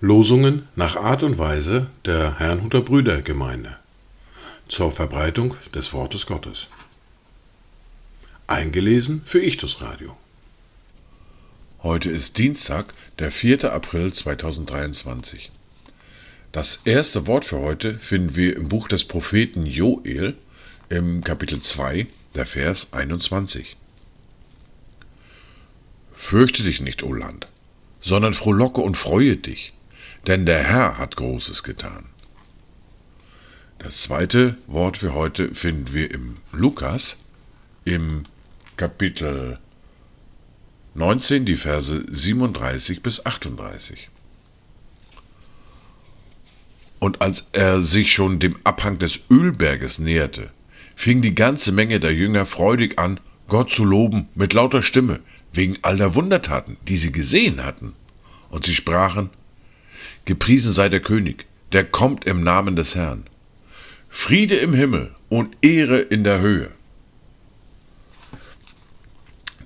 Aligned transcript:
Losungen 0.00 0.68
nach 0.74 0.96
Art 0.96 1.22
und 1.22 1.36
Weise 1.36 1.88
der 2.06 2.38
Herrnhuter 2.38 2.80
Brüdergemeinde 2.80 3.76
zur 4.68 4.90
Verbreitung 4.90 5.54
des 5.74 5.92
Wortes 5.92 6.24
Gottes. 6.24 6.68
Eingelesen 8.46 9.20
für 9.26 9.42
Ichtus 9.42 9.82
Radio. 9.82 10.16
Heute 11.82 12.10
ist 12.10 12.38
Dienstag, 12.38 12.94
der 13.18 13.30
4. 13.30 13.70
April 13.70 14.14
2023. 14.14 15.50
Das 16.52 16.80
erste 16.86 17.26
Wort 17.26 17.44
für 17.44 17.58
heute 17.58 17.98
finden 17.98 18.34
wir 18.34 18.56
im 18.56 18.70
Buch 18.70 18.88
des 18.88 19.04
Propheten 19.04 19.66
Joel 19.66 20.36
im 20.88 21.22
Kapitel 21.22 21.60
2, 21.60 22.06
der 22.36 22.46
Vers 22.46 22.92
21. 22.92 23.76
Fürchte 26.14 26.62
dich 26.62 26.80
nicht, 26.80 27.02
o 27.02 27.12
Land, 27.12 27.48
sondern 28.00 28.34
frohlocke 28.34 28.80
und 28.80 28.96
freue 28.96 29.36
dich, 29.36 29.72
denn 30.26 30.44
der 30.44 30.62
Herr 30.62 30.98
hat 30.98 31.16
Großes 31.16 31.62
getan. 31.62 32.06
Das 33.78 34.02
zweite 34.02 34.56
Wort 34.66 34.98
für 34.98 35.14
heute 35.14 35.54
finden 35.54 35.92
wir 35.92 36.10
im 36.10 36.36
Lukas 36.52 37.18
im 37.84 38.24
Kapitel 38.76 39.58
19, 40.94 41.44
die 41.44 41.56
Verse 41.56 42.04
37 42.08 43.02
bis 43.02 43.24
38. 43.24 44.10
Und 46.98 47.20
als 47.20 47.46
er 47.52 47.82
sich 47.82 48.12
schon 48.12 48.40
dem 48.40 48.56
Abhang 48.64 48.98
des 48.98 49.20
Ölberges 49.30 49.98
näherte, 49.98 50.50
fing 50.96 51.22
die 51.22 51.36
ganze 51.36 51.70
Menge 51.70 52.00
der 52.00 52.12
Jünger 52.12 52.46
freudig 52.46 52.98
an, 52.98 53.20
Gott 53.46 53.70
zu 53.70 53.84
loben 53.84 54.28
mit 54.34 54.54
lauter 54.54 54.82
Stimme, 54.82 55.20
wegen 55.52 55.78
all 55.82 55.96
der 55.96 56.16
Wundertaten, 56.16 56.78
die 56.88 56.96
sie 56.96 57.12
gesehen 57.12 57.62
hatten. 57.62 57.92
Und 58.50 58.64
sie 58.64 58.74
sprachen, 58.74 59.30
Gepriesen 60.24 60.72
sei 60.72 60.88
der 60.88 61.00
König, 61.00 61.46
der 61.72 61.84
kommt 61.84 62.24
im 62.24 62.42
Namen 62.42 62.74
des 62.74 62.96
Herrn. 62.96 63.24
Friede 64.08 64.56
im 64.56 64.72
Himmel 64.72 65.14
und 65.28 65.56
Ehre 65.62 65.98
in 65.98 66.24
der 66.24 66.40
Höhe. 66.40 66.70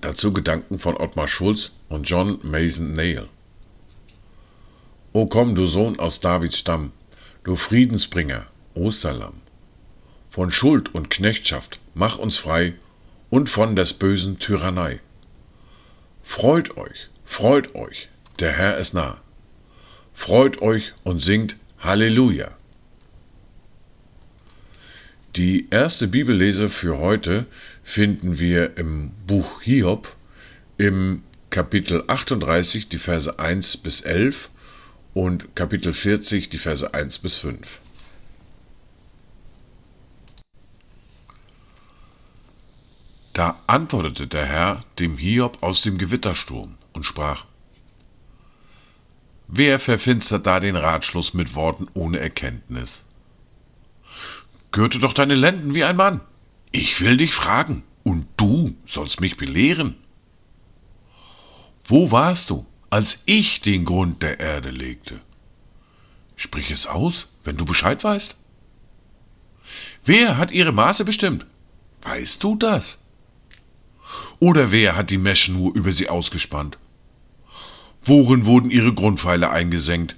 Dazu 0.02 0.32
Gedanken 0.32 0.78
von 0.78 0.96
Ottmar 0.96 1.28
Schulz 1.28 1.72
und 1.88 2.08
John 2.08 2.38
Mason 2.42 2.92
Nail. 2.92 3.28
O 5.12 5.26
komm, 5.26 5.54
du 5.54 5.66
Sohn 5.66 5.98
aus 5.98 6.20
Davids 6.20 6.58
Stamm, 6.58 6.92
du 7.44 7.56
Friedensbringer, 7.56 8.46
Osterlamm. 8.74 9.40
Von 10.30 10.52
Schuld 10.52 10.94
und 10.94 11.10
Knechtschaft 11.10 11.80
mach 11.94 12.18
uns 12.18 12.38
frei 12.38 12.74
und 13.30 13.50
von 13.50 13.74
des 13.74 13.94
bösen 13.94 14.38
Tyrannei. 14.38 15.00
Freut 16.22 16.76
euch, 16.76 17.08
freut 17.24 17.74
euch, 17.74 18.08
der 18.38 18.52
Herr 18.52 18.78
ist 18.78 18.94
nah. 18.94 19.20
Freut 20.14 20.62
euch 20.62 20.92
und 21.02 21.20
singt 21.20 21.56
Halleluja. 21.80 22.56
Die 25.34 25.68
erste 25.70 26.06
Bibellese 26.06 26.68
für 26.68 26.98
heute 26.98 27.46
finden 27.82 28.38
wir 28.38 28.76
im 28.76 29.10
Buch 29.26 29.62
Hiob 29.62 30.14
im 30.78 31.24
Kapitel 31.50 32.04
38, 32.06 32.88
die 32.88 32.98
Verse 32.98 33.38
1 33.38 33.78
bis 33.78 34.00
11 34.02 34.50
und 35.12 35.56
Kapitel 35.56 35.92
40, 35.92 36.50
die 36.50 36.58
Verse 36.58 36.94
1 36.94 37.18
bis 37.18 37.38
5. 37.38 37.80
Da 43.32 43.60
antwortete 43.66 44.26
der 44.26 44.46
Herr 44.46 44.84
dem 44.98 45.16
Hiob 45.16 45.62
aus 45.62 45.82
dem 45.82 45.98
Gewittersturm 45.98 46.76
und 46.92 47.04
sprach, 47.04 47.44
Wer 49.46 49.80
verfinstert 49.80 50.46
da 50.46 50.60
den 50.60 50.76
Ratschluss 50.76 51.34
mit 51.34 51.54
Worten 51.54 51.88
ohne 51.94 52.18
Erkenntnis? 52.20 53.02
Gürte 54.70 55.00
doch 55.00 55.12
deine 55.12 55.34
Lenden 55.34 55.74
wie 55.74 55.82
ein 55.82 55.96
Mann. 55.96 56.20
Ich 56.70 57.00
will 57.00 57.16
dich 57.16 57.34
fragen, 57.34 57.82
und 58.04 58.26
du 58.36 58.76
sollst 58.86 59.20
mich 59.20 59.36
belehren. 59.36 59.96
Wo 61.84 62.12
warst 62.12 62.50
du, 62.50 62.64
als 62.90 63.22
ich 63.26 63.60
den 63.60 63.84
Grund 63.84 64.22
der 64.22 64.38
Erde 64.38 64.70
legte? 64.70 65.20
Sprich 66.36 66.70
es 66.70 66.86
aus, 66.86 67.26
wenn 67.42 67.56
du 67.56 67.64
Bescheid 67.64 68.02
weißt. 68.04 68.36
Wer 70.04 70.38
hat 70.38 70.52
ihre 70.52 70.72
Maße 70.72 71.04
bestimmt? 71.04 71.46
Weißt 72.02 72.42
du 72.42 72.54
das? 72.54 72.98
Oder 74.40 74.72
wer 74.72 74.96
hat 74.96 75.10
die 75.10 75.18
Meschnur 75.18 75.74
über 75.74 75.92
sie 75.92 76.08
ausgespannt? 76.08 76.78
Worin 78.02 78.46
wurden 78.46 78.70
ihre 78.70 78.92
Grundpfeile 78.92 79.50
eingesenkt? 79.50 80.16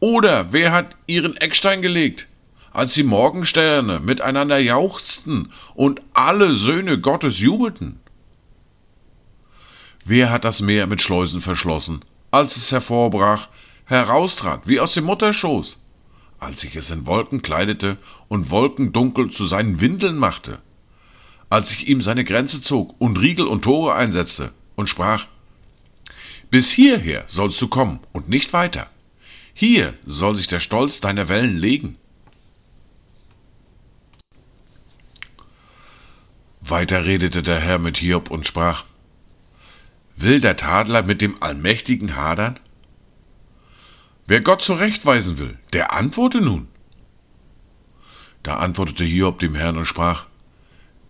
Oder 0.00 0.52
wer 0.52 0.72
hat 0.72 0.96
ihren 1.06 1.36
Eckstein 1.36 1.82
gelegt? 1.82 2.28
als 2.76 2.92
die 2.92 3.04
Morgensterne 3.04 4.00
miteinander 4.00 4.58
jauchzten 4.58 5.50
und 5.74 6.02
alle 6.12 6.54
Söhne 6.56 7.00
Gottes 7.00 7.40
jubelten? 7.40 8.00
Wer 10.04 10.30
hat 10.30 10.44
das 10.44 10.60
Meer 10.60 10.86
mit 10.86 11.00
Schleusen 11.00 11.40
verschlossen, 11.40 12.04
als 12.30 12.54
es 12.58 12.70
hervorbrach, 12.70 13.48
heraustrat 13.86 14.68
wie 14.68 14.78
aus 14.78 14.92
dem 14.92 15.04
Mutterschoß, 15.04 15.78
als 16.38 16.60
sich 16.60 16.76
es 16.76 16.90
in 16.90 17.06
Wolken 17.06 17.40
kleidete 17.40 17.96
und 18.28 18.50
Wolkendunkel 18.50 19.30
zu 19.30 19.46
seinen 19.46 19.80
Windeln 19.80 20.18
machte, 20.18 20.58
als 21.48 21.70
sich 21.70 21.88
ihm 21.88 22.02
seine 22.02 22.24
Grenze 22.24 22.60
zog 22.60 22.94
und 22.98 23.18
Riegel 23.18 23.46
und 23.46 23.62
Tore 23.62 23.94
einsetzte 23.94 24.52
und 24.74 24.88
sprach, 24.88 25.26
bis 26.50 26.70
hierher 26.70 27.24
sollst 27.26 27.60
du 27.60 27.68
kommen 27.68 28.00
und 28.12 28.28
nicht 28.28 28.52
weiter. 28.52 28.88
Hier 29.52 29.94
soll 30.04 30.36
sich 30.36 30.48
der 30.48 30.60
Stolz 30.60 31.00
deiner 31.00 31.28
Wellen 31.28 31.56
legen. 31.56 31.96
Weiter 36.60 37.04
redete 37.04 37.42
der 37.42 37.60
Herr 37.60 37.78
mit 37.78 37.98
Hiob 37.98 38.30
und 38.30 38.46
sprach, 38.46 38.84
Will 40.16 40.40
der 40.40 40.56
Tadler 40.56 41.02
mit 41.02 41.20
dem 41.20 41.42
Allmächtigen 41.42 42.16
hadern? 42.16 42.58
Wer 44.26 44.40
Gott 44.40 44.62
zurechtweisen 44.62 45.38
will, 45.38 45.58
der 45.72 45.92
antworte 45.92 46.40
nun. 46.40 46.68
Da 48.42 48.56
antwortete 48.56 49.04
Hiob 49.04 49.38
dem 49.38 49.54
Herrn 49.54 49.76
und 49.76 49.86
sprach, 49.86 50.26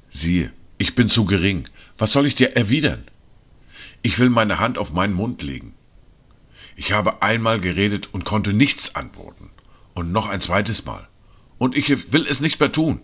Siehe, 0.09 0.53
ich 0.79 0.95
bin 0.95 1.09
zu 1.09 1.25
gering, 1.25 1.69
was 1.99 2.13
soll 2.13 2.27
ich 2.27 2.35
dir 2.35 2.57
erwidern? 2.57 3.05
Ich 4.03 4.19
will 4.19 4.31
meine 4.31 4.59
Hand 4.59 4.79
auf 4.79 4.93
meinen 4.93 5.15
Mund 5.15 5.43
legen. 5.43 5.75
Ich 6.77 6.93
habe 6.93 7.23
einmal 7.23 7.61
geredet 7.61 8.11
und 8.13 8.25
konnte 8.25 8.53
nichts 8.53 8.95
antworten, 8.95 9.51
und 9.95 10.13
noch 10.13 10.29
ein 10.29 10.41
zweites 10.41 10.85
Mal, 10.85 11.09
und 11.59 11.77
ich 11.77 12.13
will 12.13 12.27
es 12.29 12.41
nicht 12.41 12.61
mehr 12.61 12.73
tun. 12.73 13.01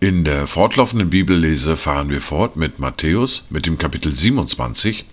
In 0.00 0.24
der 0.24 0.46
fortlaufenden 0.46 1.10
Bibellese 1.10 1.76
fahren 1.76 2.08
wir 2.08 2.20
fort 2.20 2.54
mit 2.54 2.78
Matthäus 2.78 3.46
mit 3.50 3.66
dem 3.66 3.78
Kapitel 3.78 4.14
27 4.14 5.04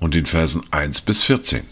und 0.00 0.12
den 0.12 0.26
Versen 0.26 0.62
1 0.70 1.00
bis 1.00 1.24
14. 1.24 1.62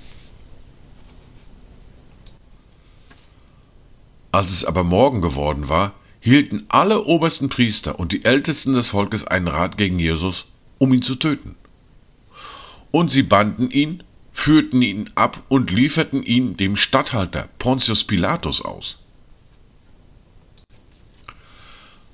Als 4.36 4.50
es 4.50 4.66
aber 4.66 4.84
Morgen 4.84 5.22
geworden 5.22 5.70
war, 5.70 5.94
hielten 6.20 6.66
alle 6.68 7.06
obersten 7.06 7.48
Priester 7.48 7.98
und 7.98 8.12
die 8.12 8.26
Ältesten 8.26 8.74
des 8.74 8.88
Volkes 8.88 9.26
einen 9.26 9.48
Rat 9.48 9.78
gegen 9.78 9.98
Jesus, 9.98 10.44
um 10.76 10.92
ihn 10.92 11.00
zu 11.00 11.14
töten. 11.14 11.54
Und 12.90 13.10
sie 13.10 13.22
banden 13.22 13.70
ihn, 13.70 14.02
führten 14.34 14.82
ihn 14.82 15.08
ab 15.14 15.42
und 15.48 15.70
lieferten 15.70 16.22
ihn 16.22 16.54
dem 16.58 16.76
Statthalter 16.76 17.48
Pontius 17.58 18.04
Pilatus 18.04 18.60
aus. 18.60 18.98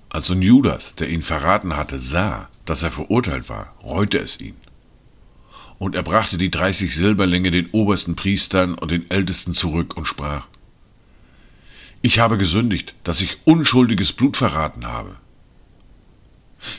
Als 0.08 0.28
nun 0.28 0.42
Judas, 0.42 0.94
der 0.94 1.08
ihn 1.08 1.22
verraten 1.22 1.76
hatte, 1.76 1.98
sah, 1.98 2.50
dass 2.66 2.84
er 2.84 2.92
verurteilt 2.92 3.48
war, 3.48 3.74
reute 3.82 4.18
es 4.18 4.40
ihn. 4.40 4.54
Und 5.80 5.96
er 5.96 6.04
brachte 6.04 6.38
die 6.38 6.52
dreißig 6.52 6.94
Silberlinge 6.94 7.50
den 7.50 7.70
obersten 7.72 8.14
Priestern 8.14 8.76
und 8.76 8.92
den 8.92 9.10
Ältesten 9.10 9.54
zurück 9.54 9.96
und 9.96 10.06
sprach, 10.06 10.46
Ich 12.02 12.18
habe 12.18 12.36
gesündigt, 12.36 12.94
dass 13.04 13.20
ich 13.20 13.38
unschuldiges 13.44 14.12
Blut 14.12 14.36
verraten 14.36 14.86
habe. 14.86 15.16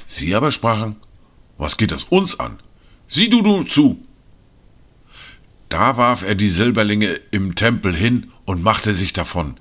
Sie 0.06 0.36
aber 0.36 0.52
sprachen, 0.52 0.98
Was 1.58 1.78
geht 1.78 1.92
das 1.92 2.04
uns 2.06 2.40
an? 2.40 2.60
Sieh 3.08 3.30
du 3.30 3.42
nur 3.42 3.68
zu! 3.68 4.06
Da 5.70 5.98
warf 5.98 6.24
er 6.24 6.36
die 6.36 6.50
Silberlinge 6.50 7.20
im 7.32 7.56
Tempel 7.56 7.96
hin 7.96 8.32
und 8.46 8.62
machte 8.62 8.94
sich 8.94 9.14
davon, 9.14 9.56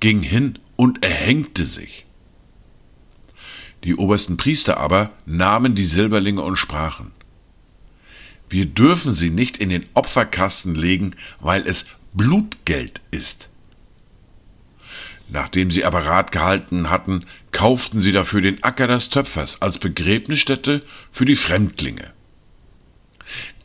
ging 0.00 0.20
hin 0.20 0.58
und 0.76 1.04
erhängte 1.04 1.64
sich. 1.64 2.06
Die 3.84 3.94
obersten 3.94 4.36
Priester 4.36 4.78
aber 4.78 5.10
nahmen 5.26 5.74
die 5.74 5.84
Silberlinge 5.84 6.42
und 6.42 6.56
sprachen, 6.56 7.12
wir 8.48 8.66
dürfen 8.66 9.14
sie 9.14 9.30
nicht 9.30 9.58
in 9.58 9.68
den 9.68 9.86
Opferkasten 9.94 10.74
legen, 10.74 11.16
weil 11.40 11.66
es 11.66 11.86
Blutgeld 12.12 13.00
ist. 13.10 13.48
Nachdem 15.34 15.72
sie 15.72 15.84
aber 15.84 16.06
Rat 16.06 16.30
gehalten 16.30 16.90
hatten, 16.90 17.26
kauften 17.50 18.00
sie 18.00 18.12
dafür 18.12 18.40
den 18.40 18.62
Acker 18.62 18.86
des 18.86 19.08
Töpfers 19.08 19.60
als 19.60 19.78
Begräbnisstätte 19.78 20.82
für 21.10 21.24
die 21.24 21.34
Fremdlinge. 21.34 22.12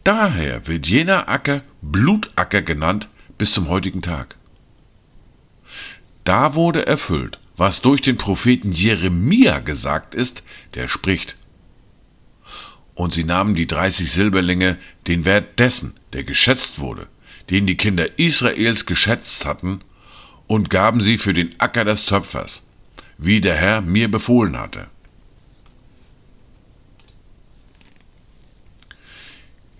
Daher 0.03 0.65
wird 0.67 0.87
jener 0.87 1.29
Acker 1.29 1.61
Blutacker 1.83 2.63
genannt 2.63 3.07
bis 3.37 3.53
zum 3.53 3.69
heutigen 3.69 4.01
Tag. 4.01 4.35
Da 6.23 6.55
wurde 6.55 6.87
erfüllt, 6.87 7.37
was 7.55 7.83
durch 7.83 8.01
den 8.01 8.17
Propheten 8.17 8.71
Jeremia 8.71 9.59
gesagt 9.59 10.15
ist, 10.15 10.41
der 10.73 10.87
spricht. 10.87 11.37
Und 12.95 13.13
sie 13.13 13.23
nahmen 13.23 13.53
die 13.53 13.67
dreißig 13.67 14.11
Silberlinge, 14.11 14.79
den 15.05 15.23
Wert 15.23 15.59
dessen, 15.59 15.93
der 16.13 16.23
geschätzt 16.23 16.79
wurde, 16.79 17.05
den 17.51 17.67
die 17.67 17.77
Kinder 17.77 18.17
Israels 18.17 18.87
geschätzt 18.87 19.45
hatten, 19.45 19.81
und 20.49 20.71
gaben 20.71 20.99
sie 20.99 21.19
für 21.19 21.35
den 21.35 21.53
Acker 21.59 21.85
des 21.85 22.05
Töpfers, 22.05 22.63
wie 23.19 23.39
der 23.39 23.55
Herr 23.55 23.81
mir 23.81 24.09
befohlen 24.09 24.57
hatte. 24.57 24.87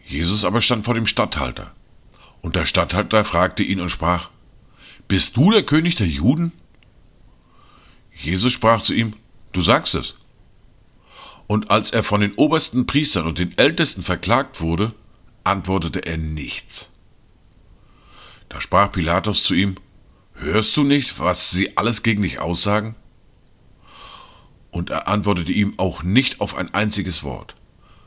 Jesus 0.05 0.45
aber 0.45 0.61
stand 0.61 0.85
vor 0.85 0.93
dem 0.93 1.07
Statthalter, 1.07 1.73
und 2.41 2.55
der 2.55 2.67
Statthalter 2.67 3.25
fragte 3.25 3.63
ihn 3.63 3.79
und 3.79 3.89
sprach, 3.89 4.29
Bist 5.07 5.35
du 5.37 5.49
der 5.49 5.63
König 5.63 5.95
der 5.95 6.07
Juden? 6.07 6.51
Jesus 8.13 8.53
sprach 8.53 8.83
zu 8.83 8.93
ihm, 8.93 9.15
Du 9.53 9.63
sagst 9.63 9.95
es. 9.95 10.13
Und 11.47 11.71
als 11.71 11.89
er 11.89 12.03
von 12.03 12.21
den 12.21 12.35
obersten 12.35 12.85
Priestern 12.85 13.25
und 13.25 13.39
den 13.39 13.57
Ältesten 13.57 14.03
verklagt 14.03 14.61
wurde, 14.61 14.93
antwortete 15.43 16.05
er 16.05 16.17
nichts. 16.19 16.91
Da 18.49 18.61
sprach 18.61 18.91
Pilatus 18.91 19.43
zu 19.43 19.55
ihm, 19.55 19.75
Hörst 20.41 20.77
du 20.77 20.83
nicht, 20.83 21.19
was 21.19 21.51
sie 21.51 21.75
alles 21.75 22.01
gegen 22.01 22.21
dich 22.21 22.39
aussagen? 22.39 22.95
Und 24.71 24.89
er 24.89 25.09
antwortete 25.09 25.51
ihm 25.51 25.73
auch 25.77 26.01
nicht 26.01 26.39
auf 26.39 26.55
ein 26.55 26.73
einziges 26.73 27.23
Wort, 27.23 27.55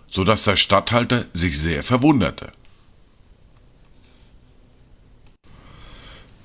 so 0.08 0.24
dass 0.24 0.44
der 0.44 0.56
Statthalter 0.56 1.26
sich 1.34 1.58
sehr 1.60 1.82
verwunderte. 1.82 2.52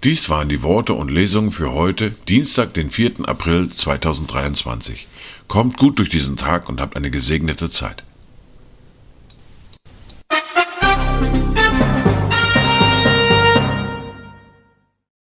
Dies 0.04 0.30
waren 0.30 0.50
die 0.50 0.62
Worte 0.62 0.94
und 0.94 1.10
Lesungen 1.10 1.54
für 1.54 1.72
heute, 1.72 2.12
Dienstag, 2.28 2.74
den 2.74 2.92
4. 2.92 3.28
April 3.28 3.70
2023. 3.70 5.08
Kommt 5.48 5.78
gut 5.78 6.00
durch 6.00 6.10
diesen 6.10 6.36
Tag 6.36 6.68
und 6.68 6.82
habt 6.82 6.98
eine 6.98 7.12
gesegnete 7.12 7.72
Zeit. 7.72 8.04